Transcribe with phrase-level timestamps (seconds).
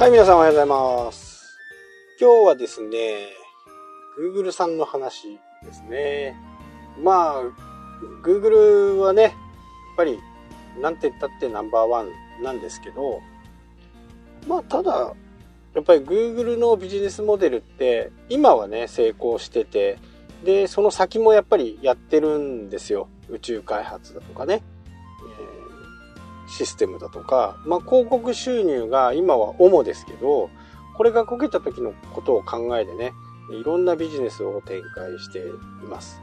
[0.00, 1.58] はい、皆さんおはようございます。
[2.18, 3.28] 今日はですね、
[4.18, 6.34] Google さんの話ですね。
[7.02, 7.42] まあ、
[8.24, 9.32] Google はね、やっ
[9.98, 10.18] ぱり、
[10.80, 12.08] なんて言ったってナンバーワン
[12.42, 13.20] なんですけど、
[14.48, 15.12] まあ、ただ、
[15.74, 19.98] やっぱり Google のビジネスモデルって、今はね、成功してて、
[20.42, 23.06] で、その先もやっぱりやってるんですよ。
[23.28, 24.62] 宇宙開発だとかね。
[26.50, 30.50] システムだとか、まあ、広告収入が今は主ですけど、
[30.96, 33.12] これがこけた時のことを考えてね、
[33.52, 35.42] いろんなビジネスを展開してい
[35.88, 36.20] ます。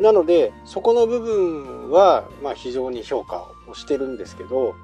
[0.00, 4.74] なので、そこの部分は、まあ、非常に評価をしてるんですけど、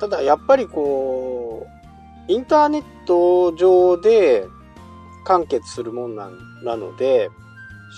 [0.00, 1.66] ただやっぱりこ
[2.28, 4.46] う、インターネット上で
[5.24, 6.30] 完結するもんな
[6.62, 7.30] なので、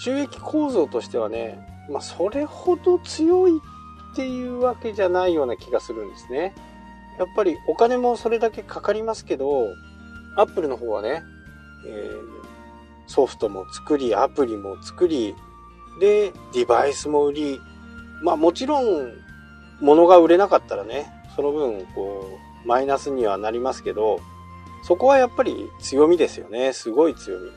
[0.02, 3.52] 収益構造としてはね、まあ、それほど強い
[4.12, 6.54] っていうわけじゃないような気がするんですね。
[7.18, 9.68] やっぱりお金もそれだけかかりますけど、
[10.36, 11.22] アップルの方はね、
[11.86, 15.34] えー、ソフトも作り、アプリも作り、
[16.00, 17.60] で、デバイスも売り、
[18.22, 19.12] まあもちろん、
[19.80, 24.20] 物が売れなかったらね、その分、こう、マイナスにはなりますけど、
[24.82, 26.72] そこはやっぱり強みですよね。
[26.72, 27.50] すごい強み。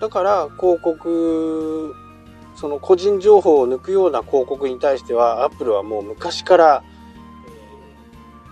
[0.00, 1.85] だから、広告
[2.56, 6.84] その個人情報を抜くような広告に対しては、アップルはもう昔から、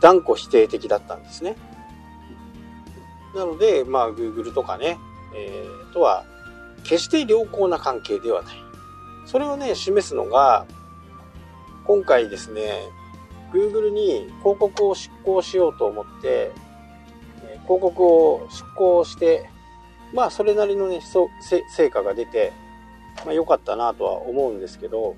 [0.01, 1.57] 断固否定的だったんですね。
[3.35, 4.99] なので、まあ、Google とかね、
[5.35, 6.25] えー、とは、
[6.85, 8.55] 決して良好な関係ではない。
[9.25, 10.67] それをね、示すのが、
[11.87, 12.89] 今回ですね、
[13.53, 16.53] Google に広告を執行しようと思って、
[17.63, 19.49] 広告を執行して、
[20.13, 21.01] まあ、それなりのね、
[21.71, 22.53] 成果が出て、
[23.25, 25.17] まあ、良かったなとは思うんですけど、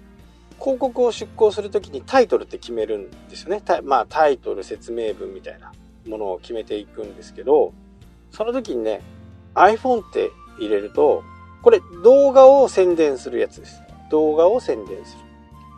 [0.59, 3.63] 広告を出稿するときにタイトルって決めるんですよね。
[3.85, 5.73] まあタイトル、説明文みたいな
[6.09, 7.73] ものを決めていくんですけど、
[8.31, 9.03] その時にね、
[9.55, 11.23] iPhone って入れると、
[11.63, 13.83] これ動画を宣伝するやつです。
[14.11, 15.25] 動画を宣伝する。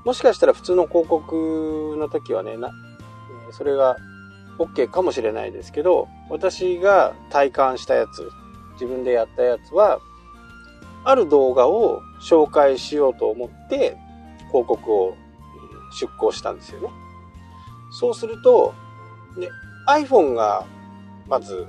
[0.04, 2.70] もしかしたら普通の広告の時はね、な
[3.52, 3.96] それが
[4.58, 8.30] OK かもしれないですけど、私が体感したやつ、
[8.74, 10.00] 自分でやったやつは、
[11.04, 13.96] ある動画を紹介しようと思って
[14.48, 15.16] 広告を
[15.98, 16.90] 出稿したんですよね。
[17.90, 18.74] そうすると、
[19.38, 19.48] ね、
[19.88, 20.64] iPhone が
[21.28, 21.66] まず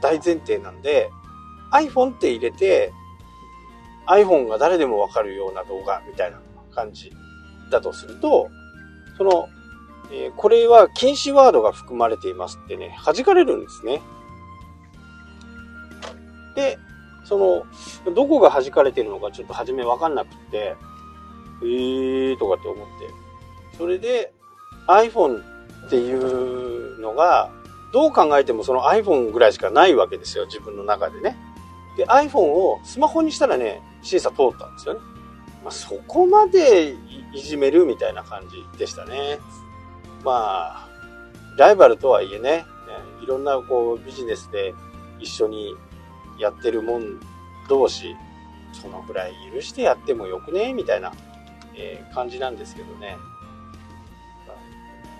[0.00, 1.10] 大前提なんで
[1.72, 2.92] iPhone って入れて
[4.06, 6.38] iPhone が誰でもわかるような動画みたいな
[6.74, 7.12] 感じ
[7.70, 8.48] だとすると、
[9.18, 9.48] その、
[10.10, 14.00] えー、これは禁止ワードが含まれていますってね、弾かれるんですね。
[16.54, 16.78] で、
[17.28, 17.36] そ
[18.06, 20.76] の、どこが弾かれてるのかちょっと初めわかんなくって、
[21.62, 23.76] えーとかって思って。
[23.76, 24.32] それで
[24.88, 25.42] iPhone
[25.86, 27.50] っていうのが、
[27.92, 31.36] どう考えてもその iPhone ぐらいしかないわけですよ、自分の中でね。
[31.98, 35.00] で、iPhone をスマホにしたらね、審査通ったんですよね。
[35.62, 36.96] まあ、そこまで
[37.34, 39.38] いじめるみたいな感じでしたね。
[40.24, 40.88] まあ、
[41.58, 42.64] ライバルとはいえね、
[43.22, 44.74] いろんなこうビジネスで
[45.18, 45.76] 一緒に
[46.38, 47.20] やってるもん
[47.68, 48.16] 同士、
[48.72, 50.72] そのぐらい許してやってもよくね？
[50.72, 51.12] みたいな、
[51.74, 53.16] えー、感じなんですけどね。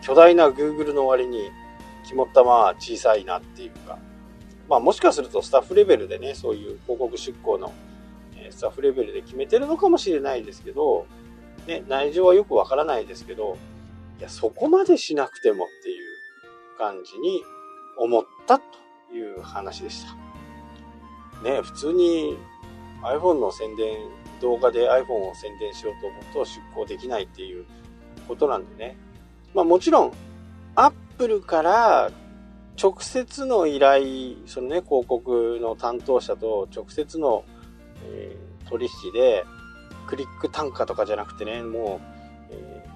[0.03, 1.51] 巨大な Google の割に
[2.07, 3.99] 肝っ玉は小さいなっていうか、
[4.69, 7.73] まあもしかするとスタッフレベルでね、そういう広告出向の、
[8.51, 11.07] スタッフレベルで決めてるのかもしれないですけど、
[11.67, 13.59] ね、内情はよくわからないですけど、
[14.19, 17.43] いや、そこまでしなくてもっていう感じに
[17.99, 18.65] 思ったと
[19.13, 20.28] いう話でした。
[21.43, 22.37] ね、普通に
[23.03, 23.99] iPhone の宣伝、
[24.41, 27.65] 動画で iPhone を宣伝しようと思うと出稿できないっていう
[28.27, 28.97] ことなんでね。
[29.55, 30.13] まあもちろん、
[30.75, 32.11] Apple から
[32.81, 37.45] 直接の依頼、そのね、広告の担当者と直接の、
[38.05, 39.45] えー、取引で、
[40.07, 42.01] クリック単価とかじゃなくてね、も
[42.51, 42.87] う、え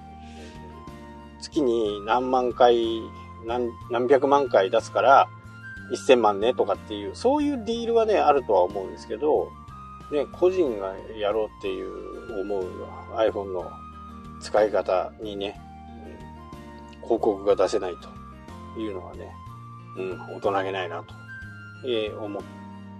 [1.39, 3.01] ー、月に何万回
[3.45, 5.29] 何、何百万回出すから、
[5.91, 9.49] 1000万ねとかっていう、そういうディールはね、あるとは思うんですけど、
[10.11, 12.65] ね、個人がやろうっていう思う
[13.15, 13.71] iPhone の
[14.39, 15.59] 使い方にね、
[17.01, 17.95] 広告が出せない
[18.75, 19.31] というのはね、
[19.97, 21.13] うん、大人げないなと、
[21.85, 22.43] えー、思っ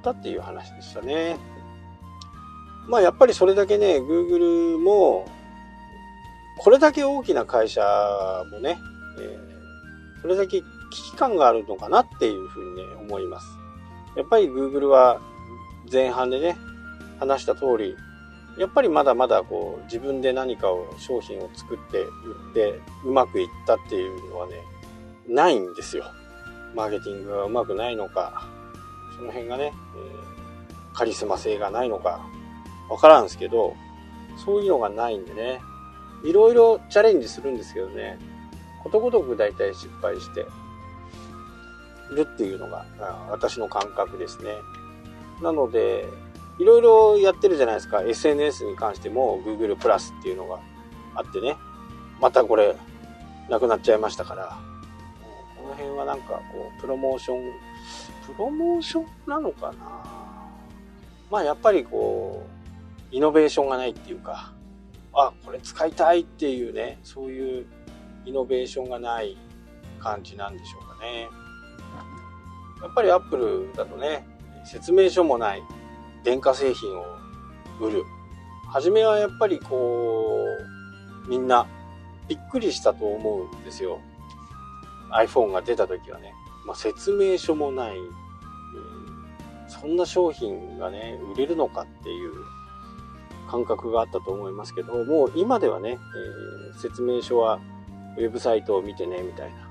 [0.03, 1.37] たっていう話でしたね。
[2.87, 5.25] まあやっぱりそれだけね、Google も、
[6.59, 7.81] これだけ大きな会社
[8.51, 8.77] もね、
[9.19, 10.61] えー、それだけ
[10.93, 13.47] 危機感があるのかなっていうふうにね、思います。
[14.15, 15.19] やっぱり Google は
[15.91, 16.55] 前半でね、
[17.19, 17.95] 話した通り、
[18.57, 24.61] やっぱりまだまだこう自分で何かを商品を作って売ってうまくいったっていうのはね、
[25.27, 26.05] ないんですよ。
[26.75, 28.47] マーケティングがうまくないのか、
[29.17, 32.25] その辺がね、えー、カリスマ性がないのか、
[32.89, 33.75] わからんすけど、
[34.43, 35.61] そういうのがないんでね、
[36.23, 38.19] いろいろチャレンジするんですけどね、
[38.83, 40.45] ことごとく大体失敗して
[42.11, 42.85] るっていうのが
[43.29, 44.55] 私の感覚ですね。
[45.41, 46.07] なので、
[46.59, 48.01] いろいろやってるじゃないですか。
[48.03, 50.59] SNS に関しても Google プラスっていうのが
[51.15, 51.55] あってね。
[52.21, 52.75] またこれ、
[53.49, 54.57] なくなっちゃいましたから。
[55.57, 57.51] この辺はなんかこう、プロモーション、
[58.27, 60.03] プロモーションなのかな？
[61.31, 62.45] まあやっぱりこ
[63.11, 64.53] う、イノベーションがないっていうか、
[65.13, 67.65] あ、これ使いたいっていうね、そういう
[68.25, 69.37] イノベーションがない
[69.99, 71.29] 感じなんでしょうかね。
[72.81, 74.27] やっぱり Apple だとね、
[74.65, 75.63] 説明書もない
[76.23, 77.05] 電化製品を
[77.79, 78.03] 売る。
[78.67, 80.45] 初めはやっぱりこ
[81.25, 81.67] う、みんな
[82.27, 83.99] びっくりしたと思うんですよ。
[85.11, 86.33] iPhone が出た時はね。
[86.65, 87.97] まあ、説明書もない、
[89.67, 92.31] そんな商品がね、売れるのかっていう
[93.49, 95.99] 感覚があったと思いますけど、もう今ではね、
[96.71, 97.59] えー、説明書は
[98.17, 99.62] ウェブサイトを見てね、みたいな。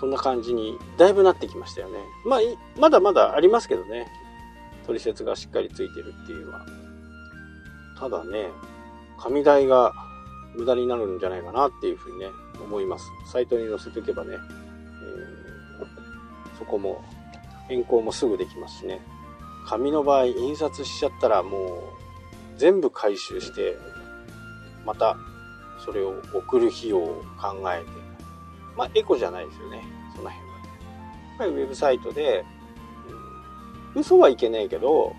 [0.00, 1.98] そんな感じにだいぶなってきましたよね。
[2.24, 2.40] まあ、
[2.78, 4.10] まだまだありますけどね。
[4.86, 6.66] 取説がしっかりついてるっていうのは。
[7.98, 8.48] ただね、
[9.18, 9.92] 紙代が
[10.56, 12.26] 無駄になるんじゃないかなっていうふうにね、
[12.64, 13.04] 思います。
[13.30, 17.04] サイトに載せとけばね、えー、そこも
[17.68, 19.00] 変更もすぐできますしね。
[19.66, 23.76] 紙の場合、印刷しちゃったらもう全部回収して、
[24.86, 25.16] また
[25.84, 28.09] それを送る費用を考えて、
[28.80, 29.82] まあエコじゃないですよね、
[30.16, 30.54] その辺は。
[30.56, 30.64] や
[31.34, 32.46] っぱりウェブサイトで
[33.94, 35.14] うん嘘はいけないけど、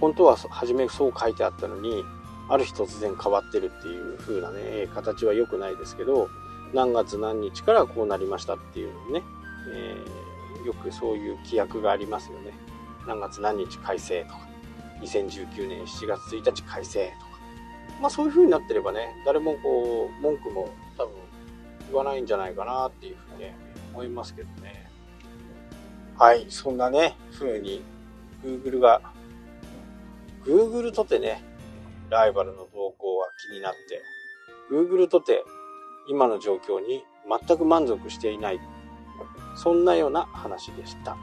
[0.00, 2.02] 本当は初めそう書いてあったのに、
[2.48, 6.28] ある日突然変わってるっていう風なね、形は良くないですけど、
[6.74, 9.22] 何月何日からこうなりましたっていうのね、
[9.72, 12.50] えー、よくそういう規約がありますよね。
[13.06, 14.40] 何月何日改正とか、
[15.00, 17.30] 2019年7月1日改正とか。
[18.00, 21.25] まあそういう風になってればね、誰もこう、文句も多分
[21.86, 23.56] 言わないんじゃないかなっていうふうに、ね、
[23.92, 24.90] 思いますけどね。
[26.18, 27.82] はい、そんなね、風に
[28.44, 29.00] Google が、
[30.44, 31.42] Google とてね、
[32.08, 34.02] ライバルの動向は気になって、
[34.70, 35.44] Google とて
[36.08, 37.04] 今の状況に
[37.46, 38.60] 全く満足していない。
[39.56, 41.16] そんなような話でした。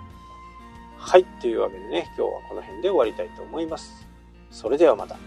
[0.98, 1.26] はい。
[1.42, 4.08] というわけでね、今日はこの辺で終わりたいと思います。
[4.52, 5.18] それではまた。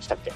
[0.00, 0.32] したっけ？